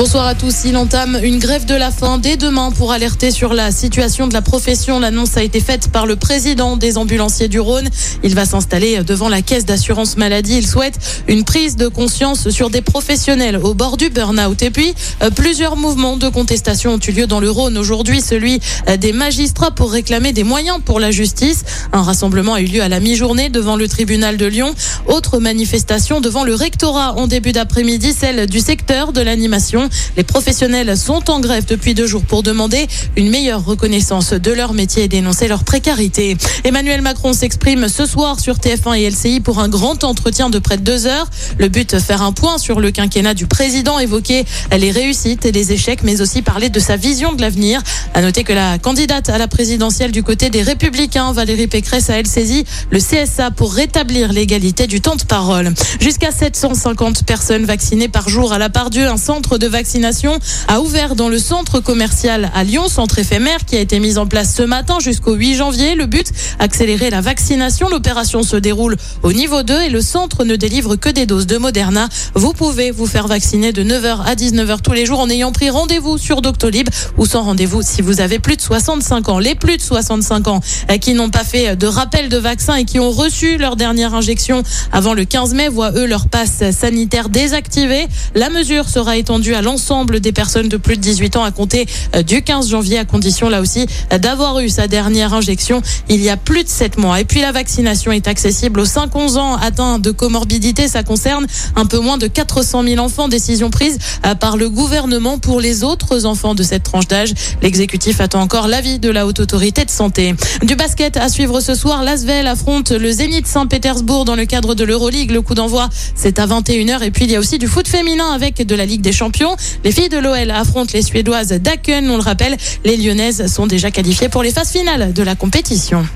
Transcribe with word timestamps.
Bonsoir 0.00 0.26
à 0.26 0.34
tous. 0.34 0.64
Il 0.64 0.78
entame 0.78 1.20
une 1.22 1.38
grève 1.38 1.66
de 1.66 1.74
la 1.74 1.90
faim 1.90 2.16
dès 2.16 2.38
demain 2.38 2.70
pour 2.70 2.90
alerter 2.90 3.30
sur 3.30 3.52
la 3.52 3.70
situation 3.70 4.26
de 4.26 4.32
la 4.32 4.40
profession. 4.40 4.98
L'annonce 4.98 5.36
a 5.36 5.42
été 5.42 5.60
faite 5.60 5.88
par 5.92 6.06
le 6.06 6.16
président 6.16 6.78
des 6.78 6.96
ambulanciers 6.96 7.48
du 7.48 7.60
Rhône. 7.60 7.86
Il 8.24 8.34
va 8.34 8.46
s'installer 8.46 9.04
devant 9.04 9.28
la 9.28 9.42
caisse 9.42 9.66
d'assurance 9.66 10.16
maladie. 10.16 10.56
Il 10.56 10.66
souhaite 10.66 10.98
une 11.28 11.44
prise 11.44 11.76
de 11.76 11.86
conscience 11.86 12.48
sur 12.48 12.70
des 12.70 12.80
professionnels 12.80 13.58
au 13.58 13.74
bord 13.74 13.98
du 13.98 14.08
burn-out. 14.08 14.62
Et 14.62 14.70
puis, 14.70 14.94
euh, 15.22 15.28
plusieurs 15.28 15.76
mouvements 15.76 16.16
de 16.16 16.30
contestation 16.30 16.94
ont 16.94 17.00
eu 17.06 17.12
lieu 17.12 17.26
dans 17.26 17.40
le 17.40 17.50
Rhône. 17.50 17.76
Aujourd'hui, 17.76 18.22
celui 18.22 18.58
euh, 18.88 18.96
des 18.96 19.12
magistrats 19.12 19.70
pour 19.70 19.92
réclamer 19.92 20.32
des 20.32 20.44
moyens 20.44 20.78
pour 20.82 20.98
la 20.98 21.10
justice. 21.10 21.62
Un 21.92 22.00
rassemblement 22.00 22.54
a 22.54 22.62
eu 22.62 22.66
lieu 22.66 22.80
à 22.80 22.88
la 22.88 23.00
mi-journée 23.00 23.50
devant 23.50 23.76
le 23.76 23.86
tribunal 23.86 24.38
de 24.38 24.46
Lyon. 24.46 24.74
Autre 25.08 25.40
manifestation 25.40 26.22
devant 26.22 26.44
le 26.44 26.54
rectorat 26.54 27.16
en 27.18 27.26
début 27.26 27.52
d'après-midi, 27.52 28.14
celle 28.18 28.46
du 28.46 28.60
secteur 28.60 29.12
de 29.12 29.20
l'animation. 29.20 29.89
Les 30.16 30.24
professionnels 30.24 30.96
sont 30.96 31.30
en 31.30 31.40
grève 31.40 31.64
depuis 31.66 31.94
deux 31.94 32.06
jours 32.06 32.24
pour 32.24 32.42
demander 32.42 32.86
une 33.16 33.30
meilleure 33.30 33.64
reconnaissance 33.64 34.32
de 34.32 34.50
leur 34.50 34.72
métier 34.72 35.04
et 35.04 35.08
dénoncer 35.08 35.48
leur 35.48 35.64
précarité. 35.64 36.36
Emmanuel 36.64 37.00
Macron 37.00 37.32
s'exprime 37.32 37.88
ce 37.88 38.06
soir 38.06 38.40
sur 38.40 38.56
TF1 38.56 38.98
et 38.98 39.10
LCI 39.10 39.40
pour 39.40 39.60
un 39.60 39.68
grand 39.68 40.04
entretien 40.04 40.50
de 40.50 40.58
près 40.58 40.76
de 40.76 40.82
deux 40.82 41.06
heures. 41.06 41.28
Le 41.58 41.68
but, 41.68 41.98
faire 41.98 42.22
un 42.22 42.32
point 42.32 42.58
sur 42.58 42.80
le 42.80 42.90
quinquennat 42.90 43.34
du 43.34 43.46
président, 43.46 43.98
évoquer 43.98 44.44
les 44.76 44.90
réussites 44.90 45.46
et 45.46 45.52
les 45.52 45.72
échecs, 45.72 46.02
mais 46.02 46.20
aussi 46.20 46.42
parler 46.42 46.68
de 46.68 46.80
sa 46.80 46.96
vision 46.96 47.32
de 47.32 47.40
l'avenir. 47.40 47.82
À 48.14 48.22
noter 48.22 48.44
que 48.44 48.52
la 48.52 48.78
candidate 48.78 49.28
à 49.28 49.38
la 49.38 49.48
présidentielle 49.48 50.12
du 50.12 50.22
côté 50.22 50.50
des 50.50 50.62
Républicains, 50.62 51.32
Valérie 51.32 51.66
Pécresse, 51.66 52.10
a 52.10 52.14
elle 52.18 52.26
saisi 52.26 52.64
le 52.90 52.98
CSA 52.98 53.50
pour 53.50 53.72
rétablir 53.72 54.32
l'égalité 54.32 54.86
du 54.86 55.00
temps 55.00 55.16
de 55.16 55.24
parole. 55.24 55.72
Jusqu'à 56.00 56.30
750 56.30 57.24
personnes 57.24 57.64
vaccinées 57.64 58.08
par 58.08 58.28
jour 58.28 58.52
à 58.52 58.58
la 58.58 58.70
part 58.70 58.90
Dieu, 58.90 59.06
un 59.06 59.16
centre 59.16 59.58
de 59.58 59.66
vaccination 59.70 60.38
a 60.68 60.80
ouvert 60.80 61.16
dans 61.16 61.28
le 61.28 61.38
centre 61.38 61.80
commercial 61.80 62.50
à 62.54 62.64
Lyon, 62.64 62.88
centre 62.88 63.18
éphémère 63.18 63.64
qui 63.64 63.76
a 63.76 63.80
été 63.80 63.98
mis 63.98 64.18
en 64.18 64.26
place 64.26 64.54
ce 64.54 64.62
matin 64.62 64.98
jusqu'au 65.00 65.34
8 65.34 65.54
janvier. 65.54 65.94
Le 65.94 66.06
but, 66.06 66.26
accélérer 66.58 67.08
la 67.10 67.20
vaccination. 67.20 67.88
L'opération 67.88 68.42
se 68.42 68.56
déroule 68.56 68.96
au 69.22 69.32
niveau 69.32 69.62
2 69.62 69.82
et 69.82 69.88
le 69.88 70.02
centre 70.02 70.44
ne 70.44 70.56
délivre 70.56 70.96
que 70.96 71.08
des 71.08 71.24
doses 71.26 71.46
de 71.46 71.56
Moderna. 71.56 72.08
Vous 72.34 72.52
pouvez 72.52 72.90
vous 72.90 73.06
faire 73.06 73.26
vacciner 73.26 73.72
de 73.72 73.82
9h 73.82 74.22
à 74.24 74.34
19h 74.34 74.82
tous 74.82 74.92
les 74.92 75.06
jours 75.06 75.20
en 75.20 75.30
ayant 75.30 75.52
pris 75.52 75.70
rendez-vous 75.70 76.18
sur 76.18 76.42
Doctolib 76.42 76.88
ou 77.16 77.24
sans 77.24 77.42
rendez-vous 77.42 77.82
si 77.82 78.02
vous 78.02 78.20
avez 78.20 78.38
plus 78.38 78.56
de 78.56 78.62
65 78.62 79.28
ans. 79.28 79.38
Les 79.38 79.54
plus 79.54 79.76
de 79.76 79.82
65 79.82 80.48
ans 80.48 80.60
euh, 80.90 80.98
qui 80.98 81.14
n'ont 81.14 81.30
pas 81.30 81.44
fait 81.44 81.76
de 81.76 81.86
rappel 81.86 82.28
de 82.28 82.36
vaccin 82.36 82.74
et 82.74 82.84
qui 82.84 82.98
ont 82.98 83.10
reçu 83.10 83.56
leur 83.56 83.76
dernière 83.76 84.14
injection 84.14 84.62
avant 84.92 85.14
le 85.14 85.24
15 85.24 85.54
mai 85.54 85.68
voient 85.68 85.92
eux 85.92 86.06
leur 86.06 86.28
passe 86.28 86.70
sanitaire 86.72 87.28
désactivé. 87.28 88.08
La 88.34 88.50
mesure 88.50 88.88
sera 88.88 89.16
étendue 89.16 89.54
à 89.54 89.59
l'ensemble 89.62 90.20
des 90.20 90.32
personnes 90.32 90.68
de 90.68 90.76
plus 90.76 90.96
de 90.96 91.02
18 91.02 91.36
ans 91.36 91.44
à 91.44 91.50
compter 91.50 91.86
euh, 92.14 92.22
du 92.22 92.42
15 92.42 92.68
janvier 92.68 92.98
à 92.98 93.04
condition 93.04 93.48
là 93.48 93.60
aussi 93.60 93.86
d'avoir 94.10 94.60
eu 94.60 94.68
sa 94.68 94.88
dernière 94.88 95.34
injection 95.34 95.82
il 96.08 96.22
y 96.22 96.30
a 96.30 96.36
plus 96.36 96.64
de 96.64 96.68
7 96.68 96.98
mois. 96.98 97.20
Et 97.20 97.24
puis 97.24 97.40
la 97.40 97.52
vaccination 97.52 98.12
est 98.12 98.28
accessible 98.28 98.80
aux 98.80 98.84
5-11 98.84 99.38
ans 99.38 99.56
atteints 99.56 99.98
de 99.98 100.10
comorbidité. 100.10 100.88
Ça 100.88 101.02
concerne 101.02 101.46
un 101.76 101.86
peu 101.86 101.98
moins 101.98 102.18
de 102.18 102.26
400 102.26 102.84
000 102.84 103.04
enfants. 103.04 103.28
Décision 103.28 103.70
prise 103.70 103.98
euh, 104.26 104.34
par 104.34 104.56
le 104.56 104.68
gouvernement 104.68 105.38
pour 105.38 105.60
les 105.60 105.84
autres 105.84 106.26
enfants 106.26 106.54
de 106.54 106.62
cette 106.62 106.82
tranche 106.82 107.08
d'âge. 107.08 107.32
L'exécutif 107.62 108.20
attend 108.20 108.40
encore 108.40 108.68
l'avis 108.68 108.98
de 108.98 109.10
la 109.10 109.26
haute 109.26 109.40
autorité 109.40 109.84
de 109.84 109.90
santé. 109.90 110.34
Du 110.62 110.76
basket 110.76 111.16
à 111.16 111.28
suivre 111.28 111.60
ce 111.60 111.74
soir. 111.74 112.02
L'Asvel 112.02 112.46
affronte 112.46 112.90
le 112.90 113.10
Zénith 113.10 113.46
Saint-Pétersbourg 113.46 114.24
dans 114.24 114.36
le 114.36 114.46
cadre 114.46 114.74
de 114.74 114.84
l'Euroleague. 114.84 115.30
Le 115.30 115.42
coup 115.42 115.54
d'envoi, 115.54 115.88
c'est 116.14 116.38
à 116.38 116.46
21h. 116.46 117.02
Et 117.02 117.10
puis 117.10 117.24
il 117.24 117.30
y 117.30 117.36
a 117.36 117.40
aussi 117.40 117.58
du 117.58 117.66
foot 117.66 117.88
féminin 117.88 118.30
avec 118.32 118.66
de 118.66 118.74
la 118.74 118.86
Ligue 118.86 119.00
des 119.00 119.12
Champions. 119.50 119.80
Les 119.84 119.92
filles 119.92 120.08
de 120.08 120.18
l'OL 120.18 120.50
affrontent 120.50 120.90
les 120.94 121.02
Suédoises 121.02 121.48
d'Aken. 121.48 122.10
On 122.10 122.16
le 122.16 122.22
rappelle, 122.22 122.56
les 122.84 122.96
Lyonnaises 122.96 123.46
sont 123.52 123.66
déjà 123.66 123.90
qualifiées 123.90 124.28
pour 124.28 124.42
les 124.42 124.50
phases 124.50 124.70
finales 124.70 125.12
de 125.12 125.22
la 125.22 125.34
compétition. 125.34 126.06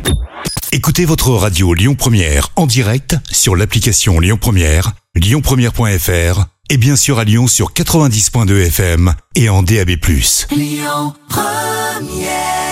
Écoutez 0.73 1.05
votre 1.05 1.31
radio 1.31 1.73
Lyon 1.73 1.95
Première 1.95 2.49
en 2.57 2.67
direct 2.67 3.17
sur 3.31 3.55
l'application 3.55 4.19
Lyon 4.19 4.39
Première, 4.41 4.93
lyonpremière.fr 5.15 6.47
et 6.71 6.77
bien 6.77 6.97
sûr 6.97 7.19
à 7.19 7.25
Lyon 7.25 7.47
sur 7.47 7.73
90.2 7.73 8.67
FM 8.67 9.15
et 9.37 9.49
en 9.49 9.63
DAB+. 9.63 9.91
Lyon 10.51 11.15
Première 11.29 12.64